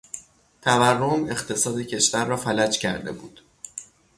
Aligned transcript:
تورم 0.61 1.25
اقتصاد 1.29 1.79
کشور 1.81 2.25
را 2.25 2.37
فلج 2.37 2.77
کرده 2.79 3.11
بود. 3.11 3.41